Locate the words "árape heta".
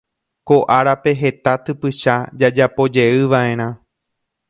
0.77-1.53